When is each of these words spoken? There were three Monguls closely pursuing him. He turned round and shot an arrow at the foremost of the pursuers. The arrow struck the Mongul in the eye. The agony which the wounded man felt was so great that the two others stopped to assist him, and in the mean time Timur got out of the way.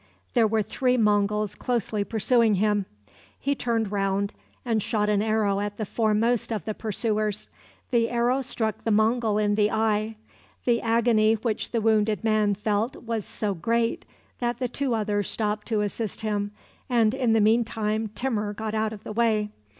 There 0.33 0.47
were 0.47 0.63
three 0.63 0.97
Monguls 0.97 1.53
closely 1.53 2.03
pursuing 2.03 2.55
him. 2.55 2.87
He 3.39 3.53
turned 3.53 3.91
round 3.91 4.33
and 4.65 4.81
shot 4.81 5.09
an 5.09 5.21
arrow 5.21 5.59
at 5.59 5.77
the 5.77 5.85
foremost 5.85 6.51
of 6.51 6.65
the 6.65 6.73
pursuers. 6.73 7.51
The 7.91 8.09
arrow 8.09 8.41
struck 8.41 8.83
the 8.83 8.89
Mongul 8.89 9.37
in 9.37 9.53
the 9.53 9.69
eye. 9.69 10.15
The 10.65 10.81
agony 10.81 11.35
which 11.35 11.69
the 11.69 11.81
wounded 11.81 12.23
man 12.23 12.55
felt 12.55 12.95
was 12.95 13.25
so 13.25 13.53
great 13.53 14.03
that 14.39 14.57
the 14.57 14.67
two 14.67 14.95
others 14.95 15.29
stopped 15.29 15.67
to 15.67 15.81
assist 15.81 16.21
him, 16.21 16.49
and 16.89 17.13
in 17.13 17.33
the 17.33 17.39
mean 17.39 17.63
time 17.63 18.07
Timur 18.15 18.53
got 18.55 18.73
out 18.73 18.93
of 18.93 19.03
the 19.03 19.13
way. 19.13 19.51